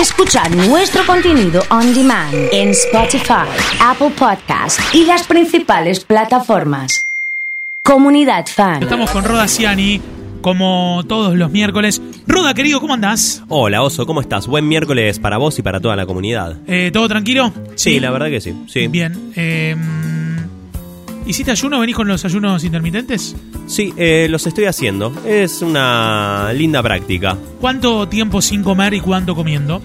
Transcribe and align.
Escuchar 0.00 0.54
nuestro 0.54 1.06
contenido 1.06 1.62
on 1.70 1.94
demand 1.94 2.34
en 2.52 2.68
Spotify, 2.70 3.48
Apple 3.80 4.10
Podcast 4.10 4.78
y 4.94 5.06
las 5.06 5.26
principales 5.26 6.04
plataformas. 6.04 7.06
Comunidad 7.82 8.44
Fan. 8.46 8.82
Estamos 8.82 9.10
con 9.10 9.24
Roda 9.24 9.48
Ciani, 9.48 10.02
como 10.42 11.02
todos 11.08 11.34
los 11.34 11.50
miércoles. 11.50 12.02
Roda, 12.26 12.52
querido, 12.52 12.80
¿cómo 12.80 12.92
andás? 12.92 13.42
Hola 13.48 13.82
Oso, 13.82 14.04
¿cómo 14.04 14.20
estás? 14.20 14.46
Buen 14.46 14.68
miércoles 14.68 15.18
para 15.18 15.38
vos 15.38 15.58
y 15.58 15.62
para 15.62 15.80
toda 15.80 15.96
la 15.96 16.04
comunidad. 16.04 16.58
Eh, 16.66 16.90
¿Todo 16.92 17.08
tranquilo? 17.08 17.50
Sí, 17.74 17.98
la 17.98 18.10
verdad 18.10 18.26
que 18.28 18.42
sí. 18.42 18.54
sí. 18.68 18.88
Bien. 18.88 19.32
Eh, 19.34 19.74
¿Hiciste 21.26 21.50
ayuno? 21.50 21.80
¿Venís 21.80 21.96
con 21.96 22.06
los 22.08 22.24
ayunos 22.24 22.62
intermitentes? 22.64 23.34
Sí, 23.66 23.92
eh, 23.96 24.28
los 24.30 24.46
estoy 24.46 24.64
haciendo. 24.66 25.12
Es 25.26 25.60
una 25.60 26.52
linda 26.52 26.82
práctica. 26.82 27.36
¿Cuánto 27.60 28.08
tiempo 28.08 28.40
sin 28.40 28.62
comer 28.62 28.94
y 28.94 29.00
cuánto 29.00 29.34
comiendo? 29.34 29.82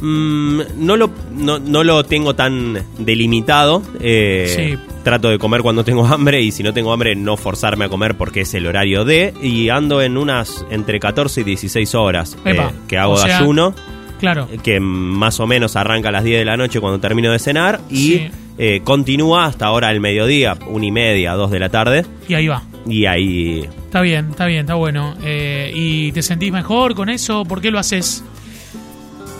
Mm, 0.00 0.60
no, 0.78 0.96
lo, 0.96 1.10
no, 1.36 1.58
no 1.58 1.84
lo 1.84 2.04
tengo 2.04 2.34
tan 2.34 2.78
delimitado. 2.98 3.82
Eh, 4.00 4.52
Sí. 4.78 4.88
Trato 5.02 5.30
de 5.30 5.38
comer 5.40 5.62
cuando 5.62 5.82
tengo 5.84 6.06
hambre 6.06 6.40
y 6.42 6.52
si 6.52 6.62
no 6.62 6.72
tengo 6.72 6.92
hambre 6.92 7.16
no 7.16 7.36
forzarme 7.36 7.86
a 7.86 7.88
comer 7.88 8.16
porque 8.16 8.42
es 8.42 8.54
el 8.54 8.66
horario 8.68 9.04
de. 9.04 9.34
Y 9.42 9.68
ando 9.68 10.00
en 10.00 10.16
unas 10.16 10.64
entre 10.70 11.00
14 11.00 11.40
y 11.40 11.44
16 11.44 11.94
horas 11.96 12.36
eh, 12.44 12.56
que 12.86 12.98
hago 12.98 13.14
o 13.14 13.16
de 13.20 13.24
sea- 13.26 13.38
ayuno. 13.38 13.74
Claro. 14.22 14.48
que 14.62 14.78
más 14.80 15.38
o 15.40 15.46
menos 15.46 15.74
arranca 15.76 16.08
a 16.08 16.12
las 16.12 16.22
10 16.24 16.38
de 16.38 16.44
la 16.44 16.56
noche 16.56 16.80
cuando 16.80 16.98
termino 17.00 17.30
de 17.32 17.38
cenar 17.38 17.80
y 17.90 17.96
Sí. 17.96 18.30
eh, 18.56 18.80
continúa 18.84 19.44
hasta 19.46 19.66
ahora 19.66 19.90
el 19.90 20.00
mediodía, 20.00 20.56
una 20.68 20.86
y 20.86 20.90
media, 20.92 21.32
dos 21.32 21.50
de 21.50 21.58
la 21.58 21.68
tarde. 21.68 22.06
Y 22.28 22.34
ahí 22.34 22.46
va. 22.46 22.62
Y 22.86 23.04
ahí 23.06 23.68
Está 23.84 24.00
bien, 24.00 24.28
está 24.30 24.46
bien, 24.46 24.60
está 24.60 24.74
bueno. 24.74 25.14
Eh, 25.24 25.70
¿Y 25.74 26.12
te 26.12 26.22
sentís 26.22 26.50
mejor 26.52 26.94
con 26.94 27.10
eso? 27.10 27.44
¿Por 27.44 27.60
qué 27.60 27.70
lo 27.70 27.78
haces? 27.78 28.24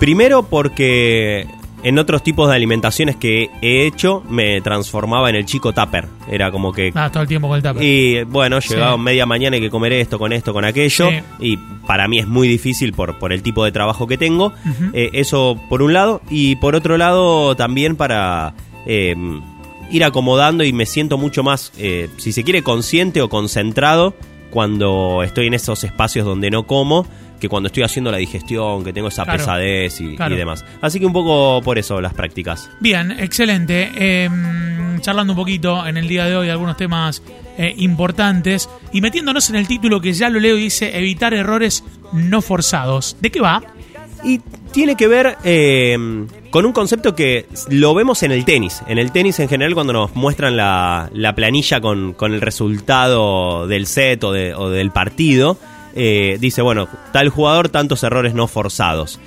Primero 0.00 0.42
porque 0.44 1.46
en 1.82 1.98
otros 1.98 2.22
tipos 2.22 2.48
de 2.48 2.54
alimentaciones 2.56 3.16
que 3.16 3.50
he 3.62 3.86
hecho 3.86 4.22
me 4.28 4.60
transformaba 4.60 5.30
en 5.30 5.36
el 5.36 5.46
chico 5.46 5.72
tupper. 5.72 6.06
Era 6.30 6.50
como 6.50 6.72
que... 6.72 6.92
Ah, 6.94 7.10
todo 7.10 7.22
el 7.22 7.28
tiempo 7.28 7.48
con 7.48 7.56
el 7.56 7.62
tupper. 7.62 7.82
Y 7.82 8.22
bueno, 8.24 8.58
llegaba 8.60 8.94
Sí. 8.96 9.00
media 9.00 9.26
mañana 9.26 9.56
y 9.56 9.60
que 9.60 9.70
comer 9.70 9.92
esto, 9.94 10.18
con 10.18 10.32
esto, 10.32 10.52
con 10.52 10.64
aquello. 10.64 11.08
Sí. 11.10 11.16
Y 11.40 11.56
para 11.86 12.06
mí 12.08 12.18
es 12.18 12.26
muy 12.26 12.48
difícil 12.48 12.92
por, 12.92 13.18
por 13.18 13.32
el 13.32 13.42
tipo 13.42 13.64
de 13.64 13.72
trabajo 13.72 14.06
que 14.06 14.18
tengo. 14.18 14.52
Eh, 14.92 15.10
eso 15.14 15.58
por 15.68 15.82
un 15.82 15.92
lado. 15.92 16.20
Y 16.30 16.56
por 16.56 16.74
otro 16.74 16.96
lado 16.98 17.54
también 17.56 17.96
para 17.96 18.54
eh, 18.86 19.14
ir 19.90 20.04
acomodando 20.04 20.64
y 20.64 20.72
me 20.72 20.86
siento 20.86 21.18
mucho 21.18 21.42
más, 21.42 21.72
eh, 21.78 22.08
si 22.18 22.32
se 22.32 22.44
quiere, 22.44 22.62
consciente 22.62 23.22
o 23.22 23.28
concentrado 23.28 24.14
cuando 24.50 25.22
estoy 25.22 25.46
en 25.46 25.54
esos 25.54 25.84
espacios 25.84 26.26
donde 26.26 26.50
no 26.50 26.66
como 26.66 27.06
que 27.40 27.48
cuando 27.48 27.66
estoy 27.68 27.82
haciendo 27.82 28.12
la 28.12 28.18
digestión, 28.18 28.84
que 28.84 28.92
tengo 28.92 29.08
esa 29.08 29.24
Claro. 29.24 29.38
pesadez 29.38 30.00
y, 30.00 30.14
y 30.14 30.36
demás. 30.36 30.64
Así 30.80 31.00
que 31.00 31.06
un 31.06 31.12
poco 31.12 31.60
por 31.64 31.78
eso 31.78 32.00
las 32.00 32.14
prácticas. 32.14 32.70
Bien, 32.80 33.10
excelente. 33.10 33.90
Eh, 33.96 34.28
charlando 35.00 35.32
un 35.32 35.38
poquito 35.38 35.86
en 35.86 35.96
el 35.96 36.06
día 36.06 36.26
de 36.26 36.36
hoy 36.36 36.46
de 36.46 36.52
algunos 36.52 36.76
temas 36.76 37.22
eh, 37.58 37.74
importantes 37.78 38.68
y 38.92 39.00
metiéndonos 39.00 39.48
en 39.50 39.56
el 39.56 39.66
título 39.66 40.00
que 40.00 40.12
ya 40.12 40.28
lo 40.28 40.38
leo 40.38 40.56
y 40.56 40.62
dice 40.62 40.96
evitar 40.96 41.34
errores 41.34 41.82
no 42.12 42.42
forzados. 42.42 43.16
¿De 43.20 43.30
qué 43.30 43.40
va? 43.40 43.62
Y 44.22 44.40
tiene 44.72 44.96
que 44.96 45.08
ver 45.08 45.36
eh, 45.44 45.96
con 46.50 46.66
un 46.66 46.72
concepto 46.72 47.14
que 47.14 47.46
lo 47.70 47.94
vemos 47.94 48.22
en 48.22 48.32
el 48.32 48.44
tenis. 48.44 48.82
En 48.86 48.98
el 48.98 49.10
tenis 49.12 49.40
en 49.40 49.48
general 49.48 49.72
cuando 49.74 49.94
nos 49.94 50.14
muestran 50.14 50.56
la, 50.56 51.08
la 51.14 51.34
planilla 51.34 51.80
con, 51.80 52.12
con 52.12 52.34
el 52.34 52.40
resultado 52.42 53.66
del 53.66 53.86
set 53.86 54.22
o, 54.24 54.32
de- 54.32 54.54
o 54.54 54.68
del 54.68 54.90
partido, 54.90 55.58
eh, 55.94 56.38
dice, 56.40 56.62
bueno, 56.62 56.88
tal 57.12 57.28
jugador, 57.28 57.68
tantos 57.68 58.02
errores 58.02 58.34
no 58.34 58.46
forzados. 58.46 59.20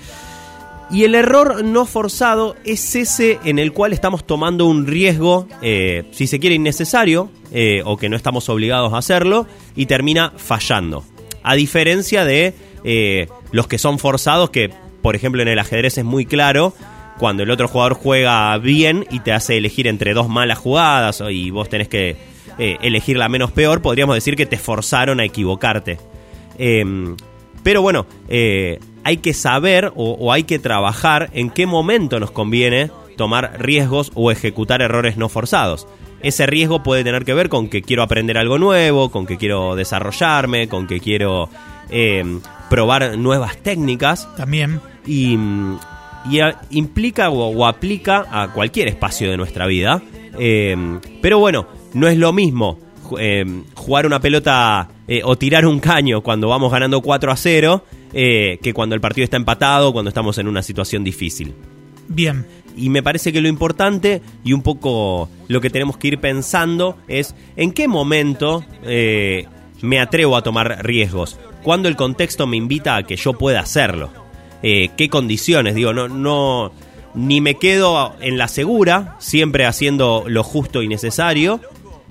Y 0.91 1.05
el 1.05 1.15
error 1.15 1.63
no 1.63 1.85
forzado 1.85 2.55
es 2.65 2.95
ese 2.95 3.39
en 3.45 3.57
el 3.57 3.73
cual 3.73 3.93
estamos 3.93 4.25
tomando 4.25 4.67
un 4.67 4.85
riesgo, 4.85 5.47
eh, 5.61 6.03
si 6.11 6.27
se 6.27 6.39
quiere, 6.39 6.55
innecesario, 6.55 7.31
eh, 7.51 7.81
o 7.85 7.97
que 7.97 8.09
no 8.09 8.15
estamos 8.15 8.47
obligados 8.49 8.93
a 8.93 8.97
hacerlo, 8.97 9.47
y 9.75 9.87
termina 9.87 10.33
fallando. 10.35 11.03
A 11.41 11.55
diferencia 11.55 12.25
de 12.25 12.53
los 13.51 13.67
que 13.67 13.77
son 13.77 13.97
forzados, 13.97 14.49
que 14.49 14.69
por 15.01 15.15
ejemplo 15.15 15.41
en 15.41 15.47
el 15.47 15.59
ajedrez 15.59 15.97
es 15.97 16.05
muy 16.05 16.25
claro, 16.25 16.73
cuando 17.17 17.43
el 17.43 17.51
otro 17.51 17.67
jugador 17.67 17.93
juega 17.93 18.57
bien 18.57 19.05
y 19.09 19.19
te 19.21 19.31
hace 19.31 19.57
elegir 19.57 19.87
entre 19.87 20.13
dos 20.13 20.27
malas 20.27 20.57
jugadas 20.57 21.23
y 21.29 21.49
vos 21.49 21.69
tenés 21.69 21.87
que 21.87 22.17
elegir 22.57 23.17
la 23.17 23.29
menos 23.29 23.51
peor, 23.51 23.81
podríamos 23.81 24.15
decir 24.15 24.35
que 24.35 24.45
te 24.45 24.57
forzaron 24.57 25.19
a 25.19 25.25
equivocarte. 25.25 25.97
Em, 26.57 27.15
pero 27.63 27.81
bueno, 27.81 28.05
eh, 28.29 28.79
hay 29.03 29.17
que 29.17 29.33
saber 29.33 29.91
o, 29.95 30.11
o 30.19 30.31
hay 30.31 30.43
que 30.43 30.59
trabajar 30.59 31.29
en 31.33 31.49
qué 31.49 31.65
momento 31.65 32.19
nos 32.19 32.31
conviene 32.31 32.91
tomar 33.17 33.57
riesgos 33.59 34.11
o 34.15 34.31
ejecutar 34.31 34.81
errores 34.81 35.17
no 35.17 35.29
forzados. 35.29 35.87
Ese 36.21 36.45
riesgo 36.45 36.83
puede 36.83 37.03
tener 37.03 37.25
que 37.25 37.33
ver 37.33 37.49
con 37.49 37.67
que 37.67 37.81
quiero 37.81 38.01
aprender 38.03 38.37
algo 38.37 38.57
nuevo, 38.57 39.11
con 39.11 39.25
que 39.25 39.37
quiero 39.37 39.75
desarrollarme, 39.75 40.67
con 40.69 40.87
que 40.87 40.99
quiero 40.99 41.49
em, 41.89 42.39
probar 42.69 43.17
nuevas 43.17 43.57
técnicas 43.57 44.27
También. 44.37 44.79
y, 45.05 45.35
mm, 45.37 45.79
y 46.31 46.39
a- 46.39 46.61
implica 46.71 47.29
o, 47.29 47.49
o 47.49 47.65
aplica 47.67 48.25
a 48.31 48.53
cualquier 48.53 48.87
espacio 48.87 49.29
de 49.29 49.35
nuestra 49.37 49.67
vida. 49.67 50.01
Eh, 50.39 50.75
pero 51.21 51.39
bueno, 51.39 51.67
no 51.93 52.07
es 52.07 52.17
lo 52.17 52.31
mismo 52.33 52.79
ju- 53.03 53.17
eh, 53.19 53.45
jugar 53.75 54.05
una 54.07 54.19
pelota 54.21 54.87
eh, 55.07 55.21
o 55.23 55.37
tirar 55.37 55.65
un 55.65 55.79
caño 55.79 56.21
cuando 56.21 56.47
vamos 56.47 56.71
ganando 56.71 57.01
4 57.01 57.31
a 57.31 57.35
0 57.35 57.85
eh, 58.13 58.59
que 58.61 58.73
cuando 58.73 58.95
el 58.95 59.01
partido 59.01 59.23
está 59.23 59.37
empatado, 59.37 59.91
cuando 59.91 60.09
estamos 60.09 60.37
en 60.37 60.47
una 60.47 60.63
situación 60.63 61.03
difícil. 61.03 61.53
Bien. 62.07 62.45
Y 62.75 62.89
me 62.89 63.03
parece 63.03 63.31
que 63.31 63.41
lo 63.41 63.47
importante 63.47 64.21
y 64.43 64.53
un 64.53 64.63
poco 64.63 65.29
lo 65.47 65.61
que 65.61 65.69
tenemos 65.69 65.97
que 65.97 66.07
ir 66.07 66.19
pensando 66.19 66.97
es 67.07 67.35
en 67.55 67.71
qué 67.71 67.87
momento 67.87 68.65
eh, 68.83 69.45
me 69.81 69.99
atrevo 69.99 70.35
a 70.35 70.41
tomar 70.41 70.83
riesgos. 70.83 71.37
Cuando 71.61 71.87
el 71.87 71.95
contexto 71.95 72.47
me 72.47 72.57
invita 72.57 72.95
a 72.95 73.03
que 73.03 73.15
yo 73.15 73.33
pueda 73.33 73.59
hacerlo. 73.59 74.09
¿Qué 74.61 75.09
condiciones? 75.11 75.75
Digo, 75.75 75.91
no, 75.91 76.07
no, 76.07 76.71
ni 77.15 77.41
me 77.41 77.55
quedo 77.55 78.15
en 78.21 78.37
la 78.37 78.47
segura, 78.47 79.15
siempre 79.19 79.65
haciendo 79.65 80.23
lo 80.27 80.43
justo 80.43 80.81
y 80.81 80.87
necesario. 80.87 81.59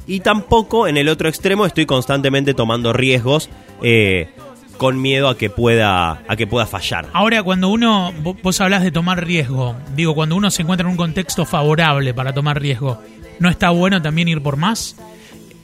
Y 0.06 0.20
tampoco 0.20 0.88
en 0.88 0.96
el 0.96 1.08
otro 1.08 1.28
extremo 1.28 1.64
estoy 1.66 1.86
constantemente 1.86 2.54
tomando 2.54 2.92
riesgos 2.92 3.48
eh, 3.82 4.30
con 4.76 5.00
miedo 5.00 5.28
a 5.28 5.36
que 5.38 5.48
pueda, 5.48 6.22
a 6.26 6.36
que 6.36 6.46
pueda 6.46 6.66
fallar. 6.66 7.06
Ahora, 7.12 7.42
cuando 7.42 7.68
uno, 7.68 8.12
vo- 8.22 8.36
vos 8.42 8.60
hablás 8.60 8.82
de 8.82 8.90
tomar 8.90 9.24
riesgo, 9.24 9.76
digo, 9.94 10.14
cuando 10.14 10.34
uno 10.34 10.50
se 10.50 10.62
encuentra 10.62 10.86
en 10.86 10.90
un 10.90 10.96
contexto 10.96 11.44
favorable 11.44 12.14
para 12.14 12.32
tomar 12.32 12.60
riesgo, 12.60 13.00
¿no 13.38 13.48
está 13.48 13.70
bueno 13.70 14.02
también 14.02 14.26
ir 14.28 14.42
por 14.42 14.56
más? 14.56 14.96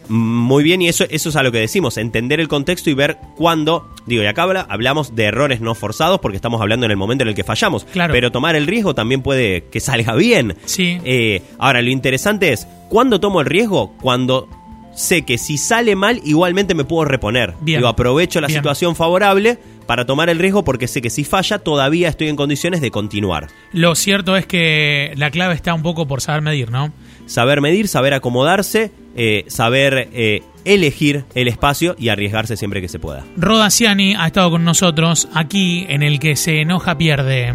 Muy 0.09 0.63
bien, 0.65 0.81
y 0.83 0.89
eso, 0.89 1.05
eso 1.11 1.29
es 1.29 1.37
a 1.37 1.43
lo 1.43 1.53
que 1.53 1.59
decimos, 1.59 1.97
entender 1.99 2.41
el 2.41 2.49
contexto 2.49 2.89
y 2.91 2.95
ver 2.95 3.19
cuándo, 3.37 3.89
digo, 4.07 4.23
y 4.23 4.27
acá 4.27 4.43
habla- 4.45 4.67
hablamos 4.69 5.15
de 5.15 5.25
errores 5.25 5.61
no 5.61 5.75
forzados 5.75 6.21
porque 6.21 6.37
estamos 6.37 6.61
hablando 6.61 6.87
en 6.87 6.93
el 6.93 6.97
momento 6.97 7.23
en 7.23 7.29
el 7.29 7.35
que 7.35 7.45
fallamos, 7.45 7.85
Claro. 7.85 8.13
pero 8.13 8.31
tomar 8.33 8.57
el 8.57 8.67
riesgo 8.67 8.95
también 8.95 9.23
puede 9.23 9.65
que 9.71 9.81
salga 9.81 10.15
bien. 10.15 10.57
Sí. 10.65 10.99
Eh, 11.05 11.43
ahora, 11.59 11.83
lo 11.83 11.91
interesante 11.91 12.53
es, 12.53 12.67
¿cuándo 12.89 13.21
tomo 13.21 13.41
el 13.41 13.47
riesgo? 13.47 13.93
Cuando 14.01 14.49
sé 14.95 15.23
que 15.23 15.39
si 15.39 15.59
sale 15.59 15.95
mal, 15.95 16.21
igualmente 16.25 16.75
me 16.75 16.85
puedo 16.85 17.05
reponer. 17.05 17.55
Bien. 17.61 17.79
Digo, 17.79 17.89
aprovecho 17.89 18.41
la 18.41 18.49
Bien. 18.49 18.59
situación 18.59 18.97
favorable 18.97 19.59
para 19.87 20.07
tomar 20.07 20.29
el 20.29 20.39
riesgo 20.39 20.65
porque 20.65 20.89
sé 20.89 21.01
que 21.01 21.09
si 21.11 21.23
falla, 21.25 21.59
todavía 21.61 22.09
estoy 22.09 22.29
en 22.29 22.35
condiciones 22.37 22.81
de 22.81 22.91
continuar. 22.91 23.47
Lo 23.73 23.95
cierto 23.95 24.37
es 24.37 24.47
que 24.47 25.13
la 25.17 25.31
clave 25.31 25.55
está 25.55 25.73
un 25.75 25.83
poco 25.83 26.09
por 26.09 26.21
saber 26.21 26.43
medir, 26.43 26.71
¿no? 26.71 26.93
Saber 27.27 27.61
medir, 27.61 27.89
saber 27.89 28.13
acomodarse, 28.15 28.91
eh, 29.17 29.45
saber 29.49 30.09
eh, 30.13 30.43
elegir 30.65 31.25
el 31.35 31.49
espacio 31.49 31.97
y 31.99 32.09
arriesgarse 32.09 32.57
siempre 32.57 32.81
que 32.81 32.89
se 32.89 32.99
pueda. 32.99 33.25
Roda 33.37 33.71
Ciani 33.71 34.15
ha 34.15 34.27
estado 34.27 34.51
con 34.51 34.65
nosotros 34.65 35.29
aquí 35.35 35.87
en 35.89 36.03
el 36.03 36.19
que 36.21 36.37
se 36.37 36.61
enoja 36.61 36.99
pierde. 36.99 37.55